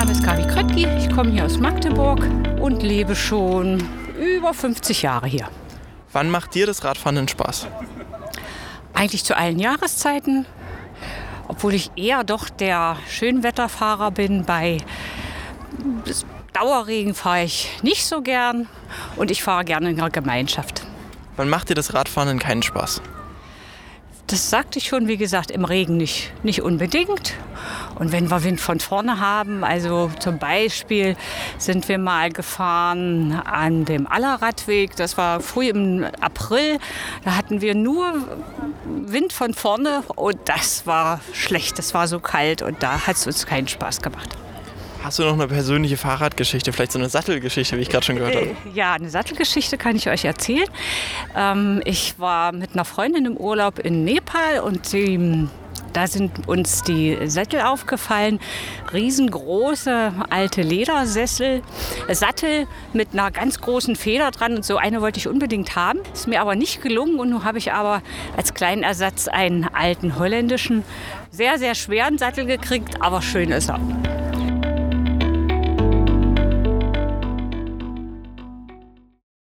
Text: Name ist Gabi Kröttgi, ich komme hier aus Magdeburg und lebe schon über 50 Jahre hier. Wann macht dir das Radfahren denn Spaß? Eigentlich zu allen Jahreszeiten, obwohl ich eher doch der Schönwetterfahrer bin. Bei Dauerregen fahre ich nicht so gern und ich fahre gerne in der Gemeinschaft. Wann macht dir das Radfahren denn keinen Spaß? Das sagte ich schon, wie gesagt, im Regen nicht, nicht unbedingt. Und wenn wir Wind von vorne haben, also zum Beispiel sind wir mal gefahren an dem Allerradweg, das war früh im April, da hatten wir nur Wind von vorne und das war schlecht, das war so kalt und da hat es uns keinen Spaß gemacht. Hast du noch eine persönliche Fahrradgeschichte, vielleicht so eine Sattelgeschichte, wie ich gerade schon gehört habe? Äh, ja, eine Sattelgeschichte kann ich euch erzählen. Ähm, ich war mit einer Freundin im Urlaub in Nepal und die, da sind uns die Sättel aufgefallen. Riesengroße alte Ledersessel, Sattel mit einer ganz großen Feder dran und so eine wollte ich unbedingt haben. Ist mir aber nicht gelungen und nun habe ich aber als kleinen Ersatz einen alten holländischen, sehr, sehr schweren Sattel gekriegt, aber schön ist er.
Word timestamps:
Name 0.00 0.12
ist 0.12 0.24
Gabi 0.24 0.46
Kröttgi, 0.46 0.86
ich 0.96 1.14
komme 1.14 1.30
hier 1.30 1.44
aus 1.44 1.58
Magdeburg 1.58 2.26
und 2.58 2.82
lebe 2.82 3.14
schon 3.14 3.86
über 4.18 4.54
50 4.54 5.02
Jahre 5.02 5.26
hier. 5.26 5.50
Wann 6.14 6.30
macht 6.30 6.54
dir 6.54 6.64
das 6.64 6.84
Radfahren 6.84 7.16
denn 7.16 7.28
Spaß? 7.28 7.66
Eigentlich 8.94 9.24
zu 9.24 9.36
allen 9.36 9.58
Jahreszeiten, 9.58 10.46
obwohl 11.48 11.74
ich 11.74 11.90
eher 11.96 12.24
doch 12.24 12.48
der 12.48 12.96
Schönwetterfahrer 13.10 14.10
bin. 14.10 14.46
Bei 14.46 14.78
Dauerregen 16.54 17.12
fahre 17.12 17.44
ich 17.44 17.68
nicht 17.82 18.06
so 18.06 18.22
gern 18.22 18.68
und 19.16 19.30
ich 19.30 19.42
fahre 19.42 19.66
gerne 19.66 19.90
in 19.90 19.96
der 19.96 20.08
Gemeinschaft. 20.08 20.80
Wann 21.36 21.50
macht 21.50 21.68
dir 21.68 21.74
das 21.74 21.92
Radfahren 21.92 22.28
denn 22.28 22.38
keinen 22.38 22.62
Spaß? 22.62 23.02
Das 24.30 24.48
sagte 24.48 24.78
ich 24.78 24.86
schon, 24.86 25.08
wie 25.08 25.16
gesagt, 25.16 25.50
im 25.50 25.64
Regen 25.64 25.96
nicht, 25.96 26.32
nicht 26.44 26.62
unbedingt. 26.62 27.34
Und 27.98 28.12
wenn 28.12 28.30
wir 28.30 28.44
Wind 28.44 28.60
von 28.60 28.78
vorne 28.78 29.18
haben, 29.18 29.64
also 29.64 30.08
zum 30.20 30.38
Beispiel 30.38 31.16
sind 31.58 31.88
wir 31.88 31.98
mal 31.98 32.30
gefahren 32.30 33.32
an 33.32 33.84
dem 33.86 34.06
Allerradweg, 34.06 34.94
das 34.94 35.18
war 35.18 35.40
früh 35.40 35.68
im 35.70 36.06
April, 36.20 36.78
da 37.24 37.36
hatten 37.36 37.60
wir 37.60 37.74
nur 37.74 38.24
Wind 38.84 39.32
von 39.32 39.52
vorne 39.52 40.04
und 40.14 40.38
das 40.44 40.86
war 40.86 41.20
schlecht, 41.32 41.80
das 41.80 41.92
war 41.92 42.06
so 42.06 42.20
kalt 42.20 42.62
und 42.62 42.84
da 42.84 43.08
hat 43.08 43.16
es 43.16 43.26
uns 43.26 43.46
keinen 43.46 43.66
Spaß 43.66 44.00
gemacht. 44.00 44.36
Hast 45.02 45.18
du 45.18 45.22
noch 45.22 45.32
eine 45.32 45.48
persönliche 45.48 45.96
Fahrradgeschichte, 45.96 46.72
vielleicht 46.72 46.92
so 46.92 46.98
eine 46.98 47.08
Sattelgeschichte, 47.08 47.76
wie 47.78 47.80
ich 47.80 47.88
gerade 47.88 48.04
schon 48.04 48.16
gehört 48.16 48.36
habe? 48.36 48.46
Äh, 48.46 48.54
ja, 48.74 48.92
eine 48.92 49.08
Sattelgeschichte 49.08 49.78
kann 49.78 49.96
ich 49.96 50.10
euch 50.10 50.26
erzählen. 50.26 50.68
Ähm, 51.34 51.80
ich 51.86 52.18
war 52.18 52.52
mit 52.52 52.74
einer 52.74 52.84
Freundin 52.84 53.24
im 53.24 53.36
Urlaub 53.36 53.78
in 53.78 54.04
Nepal 54.04 54.60
und 54.60 54.92
die, 54.92 55.48
da 55.94 56.06
sind 56.06 56.46
uns 56.46 56.82
die 56.82 57.16
Sättel 57.24 57.62
aufgefallen. 57.62 58.40
Riesengroße 58.92 60.12
alte 60.28 60.60
Ledersessel, 60.60 61.62
Sattel 62.10 62.66
mit 62.92 63.14
einer 63.14 63.30
ganz 63.30 63.58
großen 63.58 63.96
Feder 63.96 64.30
dran 64.30 64.56
und 64.56 64.66
so 64.66 64.76
eine 64.76 65.00
wollte 65.00 65.18
ich 65.18 65.28
unbedingt 65.28 65.76
haben. 65.76 66.00
Ist 66.12 66.28
mir 66.28 66.42
aber 66.42 66.56
nicht 66.56 66.82
gelungen 66.82 67.18
und 67.18 67.30
nun 67.30 67.44
habe 67.44 67.56
ich 67.56 67.72
aber 67.72 68.02
als 68.36 68.52
kleinen 68.52 68.82
Ersatz 68.82 69.28
einen 69.28 69.64
alten 69.64 70.18
holländischen, 70.18 70.84
sehr, 71.30 71.58
sehr 71.58 71.74
schweren 71.74 72.18
Sattel 72.18 72.44
gekriegt, 72.44 73.00
aber 73.00 73.22
schön 73.22 73.50
ist 73.50 73.70
er. 73.70 73.80